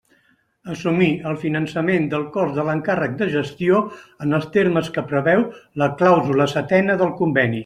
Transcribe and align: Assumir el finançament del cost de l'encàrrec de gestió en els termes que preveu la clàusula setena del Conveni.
Assumir 0.75 1.09
el 1.31 1.35
finançament 1.43 2.07
del 2.15 2.25
cost 2.39 2.57
de 2.61 2.65
l'encàrrec 2.69 3.13
de 3.21 3.29
gestió 3.35 3.83
en 4.27 4.39
els 4.41 4.49
termes 4.59 4.93
que 4.97 5.05
preveu 5.13 5.47
la 5.83 5.91
clàusula 6.01 6.51
setena 6.57 7.01
del 7.05 7.15
Conveni. 7.23 7.59